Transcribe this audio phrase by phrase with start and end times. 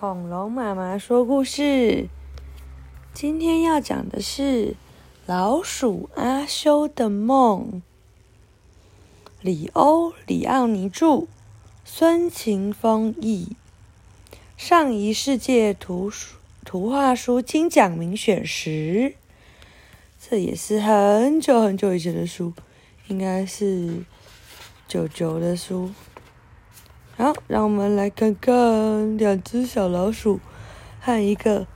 [0.00, 2.08] 恐龙妈妈说故事。
[3.12, 4.74] 今天要讲的是
[5.26, 7.82] 老鼠阿修的梦。
[9.42, 11.26] 里欧·里奥尼著，
[11.84, 13.54] 孙晴峰译。
[14.56, 19.14] 上一世界图书图画书金奖名选十。
[20.18, 22.54] 这也是很久很久以前的书，
[23.08, 24.02] 应该是
[24.88, 25.90] 九九的书。
[27.20, 30.40] 好，让我们来看看两只小老鼠
[31.02, 31.66] 和一个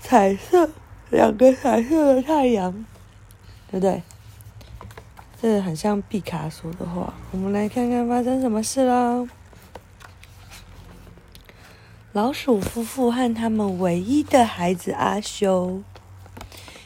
[0.00, 0.70] 彩色、
[1.10, 2.72] 两个彩色的太阳，
[3.70, 4.02] 对不对？
[5.42, 7.12] 这很像毕卡索的画。
[7.32, 9.28] 我们来看看发生什么事喽。
[12.12, 15.82] 老鼠夫妇和他们唯一的孩子阿修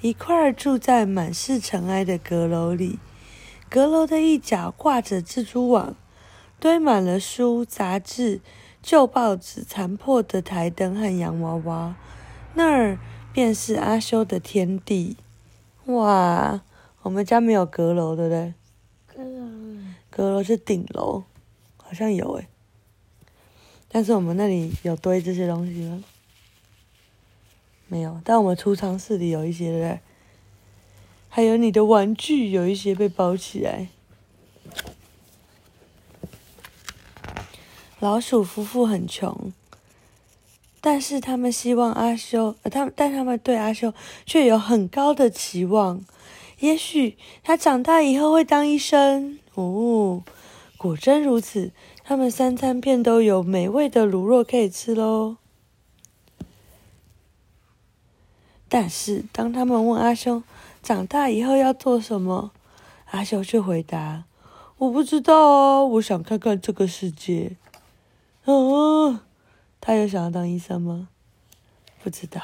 [0.00, 2.98] 一块住在满是尘埃的阁楼里，
[3.70, 5.94] 阁楼的一角挂着蜘蛛网。
[6.64, 8.40] 堆满了书、杂志、
[8.82, 11.94] 旧报纸、残破的台灯和洋娃娃，
[12.54, 12.98] 那儿
[13.34, 15.18] 便是阿修的天地。
[15.84, 16.62] 哇，
[17.02, 18.54] 我们家没有阁楼，对不对？
[19.06, 19.46] 阁楼，
[20.08, 21.24] 阁楼是顶楼，
[21.76, 22.46] 好像有诶。
[23.90, 26.02] 但是我们那里有堆这些东西吗？
[27.88, 30.00] 没有，但我们储藏室里有一些，对不对？
[31.28, 33.88] 还有你的玩具，有一些被包起来。
[38.04, 39.50] 老鼠夫妇很穷，
[40.82, 43.94] 但是他们希望阿修，他们但他们对阿修
[44.26, 46.04] 却有很高的期望。
[46.58, 50.22] 也许他长大以后会当医生哦。
[50.76, 55.38] 果真如此，他们三餐便都有美味的卤肉可以吃喽。
[58.68, 60.42] 但是当他们问阿修
[60.82, 62.50] 长大以后要做什么，
[63.12, 64.24] 阿修却回答
[64.76, 67.56] ：“我不知道哦，我想看看这个世界。”
[68.44, 69.20] 哦，
[69.80, 71.08] 他有想要当医生吗？
[72.02, 72.42] 不知道。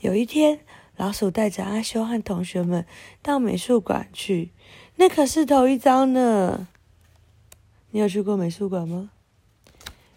[0.00, 0.60] 有一天，
[0.96, 2.86] 老鼠带着阿修和同学们
[3.22, 4.52] 到美术馆去，
[4.96, 6.68] 那可是头一遭呢。
[7.90, 9.10] 你有去过美术馆吗？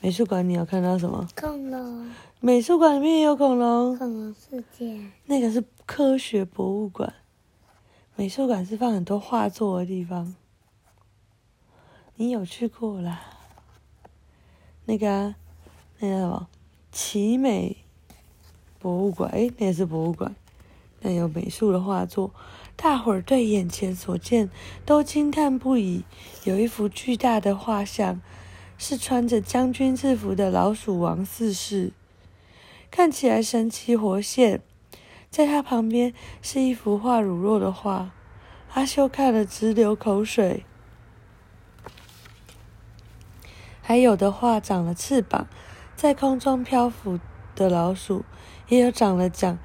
[0.00, 1.28] 美术馆你有看到什么？
[1.36, 2.10] 恐龙。
[2.40, 3.96] 美术馆里面也有恐龙。
[3.96, 5.00] 恐龙世界。
[5.24, 7.14] 那个是科学博物馆。
[8.14, 10.34] 美术馆是放很多画作的地方。
[12.16, 13.20] 你有去过啦？
[14.86, 15.34] 那个，
[15.98, 16.48] 那个什么，
[16.90, 17.76] 奇美
[18.78, 20.34] 博物馆，哎，那也是博物馆，
[21.00, 22.32] 那有美术的画作，
[22.76, 24.48] 大伙儿对眼前所见
[24.84, 26.04] 都惊叹不已。
[26.44, 28.20] 有一幅巨大的画像，
[28.78, 31.92] 是穿着将军制服的老鼠王四世，
[32.90, 34.62] 看起来神气活现。
[35.28, 38.12] 在他旁边是一幅画乳酪的画，
[38.72, 40.64] 阿修看了直流口水。
[43.88, 45.46] 还有的画长了翅膀，
[45.94, 47.20] 在空中漂浮
[47.54, 48.24] 的老鼠，
[48.66, 49.58] 也有长了脚、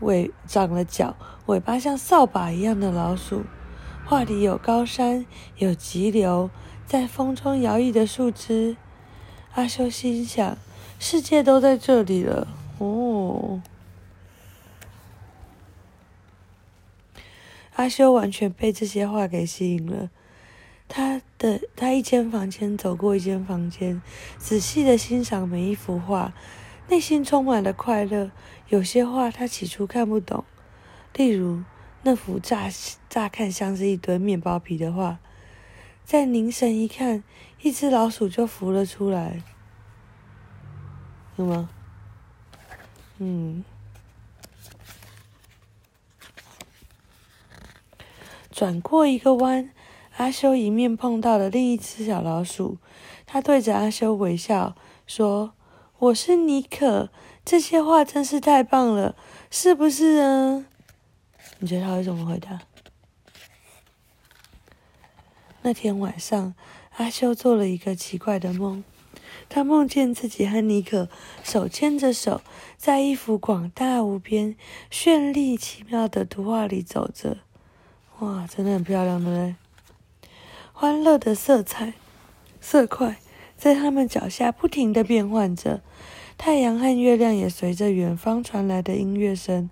[0.00, 1.14] 尾长了脚、
[1.44, 3.44] 尾巴像扫把一样的老鼠。
[4.06, 5.26] 画里有高山，
[5.58, 6.48] 有急流，
[6.86, 8.78] 在风中摇曳的树枝。
[9.52, 10.56] 阿修心想：
[10.98, 12.48] 世界都在这里了。
[12.78, 13.60] 哦，
[17.74, 20.08] 阿修完全被这些画给吸引了。
[20.88, 24.00] 他的他一间房间走过一间房间，
[24.38, 26.32] 仔细的欣赏每一幅画，
[26.88, 28.30] 内心充满了快乐。
[28.68, 30.44] 有些画他起初看不懂，
[31.14, 31.62] 例如
[32.02, 32.68] 那幅乍
[33.08, 35.18] 乍看像是一堆面包皮的画，
[36.04, 37.22] 再凝神一看，
[37.60, 39.42] 一只老鼠就浮了出来，
[41.36, 41.68] 有吗？
[43.18, 43.64] 嗯，
[48.50, 49.70] 转过一个弯。
[50.16, 52.78] 阿修迎面碰到了另一只小老鼠，
[53.26, 54.74] 他对着阿修微笑
[55.06, 55.52] 说
[55.98, 57.10] ：“我是尼可，
[57.44, 59.14] 这些话真是太棒了，
[59.50, 60.64] 是不是啊？”
[61.60, 62.60] 你觉得他会怎么回答？
[65.60, 66.54] 那天晚上，
[66.96, 68.84] 阿修做了一个奇怪的梦，
[69.50, 71.10] 他梦见自己和尼可
[71.42, 72.40] 手牵着手，
[72.78, 74.56] 在一幅广大无边、
[74.90, 77.36] 绚丽奇妙的图画里走着。
[78.20, 79.56] 哇，真的很漂亮，对不对？
[80.78, 81.94] 欢乐的色彩、
[82.60, 83.16] 色块
[83.56, 85.80] 在他们脚下不停的变换着，
[86.36, 89.70] 太阳和月亮也随着远方传来的音乐声，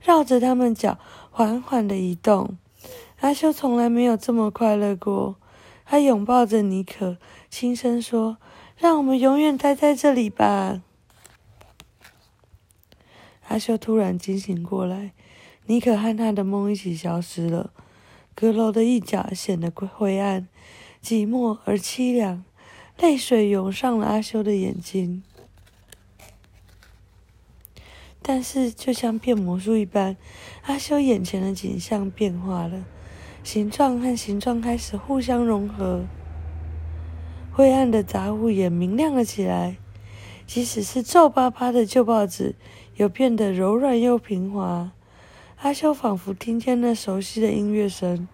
[0.00, 0.98] 绕着他们脚
[1.30, 2.56] 缓缓的移动。
[3.20, 5.36] 阿修从来没有这么快乐过，
[5.84, 7.18] 他拥抱着妮可，
[7.50, 8.38] 轻声说
[8.78, 10.80] ：“让我们永远待在这里吧。”
[13.48, 15.12] 阿修突然惊醒过来，
[15.66, 17.74] 妮可和他的梦一起消失了。
[18.38, 20.46] 阁楼的一角显得灰暗、
[21.02, 22.44] 寂寞而凄凉，
[22.98, 25.22] 泪水涌上了阿修的眼睛。
[28.20, 30.18] 但是就像变魔术一般，
[30.64, 32.84] 阿修眼前的景象变化了，
[33.42, 36.04] 形状和形状开始互相融合，
[37.50, 39.78] 灰暗的杂物也明亮了起来。
[40.46, 42.54] 即使是皱巴巴的旧报纸，
[42.96, 44.92] 也变得柔软又平滑。
[45.62, 48.28] 阿修仿佛听见那熟悉的音乐声，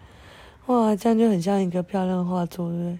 [0.66, 2.98] 哇，这样就很像一个漂亮的画作，对不对？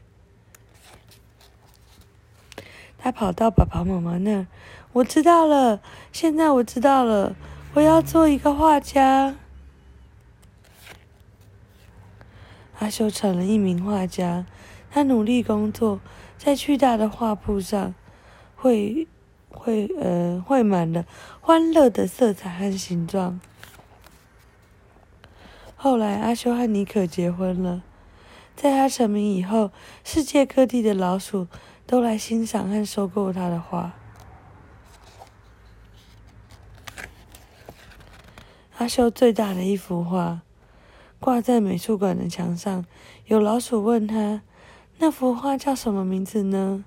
[2.98, 4.46] 他跑到爸爸妈妈那儿，
[4.92, 5.80] 我知道了，
[6.12, 7.34] 现在我知道了，
[7.74, 9.34] 我要做一个画家。
[12.78, 14.46] 阿修成了一名画家，
[14.90, 16.00] 他努力工作，
[16.38, 17.94] 在巨大的画布上。
[18.54, 19.08] 绘
[19.50, 21.04] 绘呃绘满了
[21.40, 23.40] 欢乐的色彩和形状。
[25.82, 27.82] 后来阿修和妮可结婚了，
[28.54, 29.72] 在他成名以后，
[30.04, 31.48] 世界各地的老鼠
[31.88, 33.92] 都来欣赏和收购他的画。
[38.78, 40.42] 阿修最大的一幅画
[41.18, 42.84] 挂在美术馆的墙上，
[43.26, 44.42] 有老鼠问他
[44.98, 46.84] ：“那幅画叫什么名字呢？”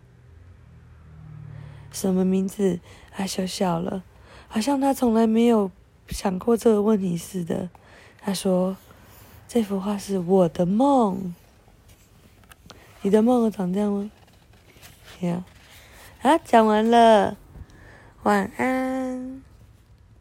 [1.91, 2.79] 什么名字？
[3.17, 4.05] 阿修笑了，
[4.47, 5.69] 好像他从来没有
[6.07, 7.69] 想过这个问题似的。
[8.21, 8.75] 他说
[9.55, 11.33] ：“这幅画是我的梦。
[13.01, 14.11] 你的梦长这样吗？”
[15.25, 15.45] 呀，
[16.23, 17.37] 啊，讲完了，
[18.23, 19.44] 晚安。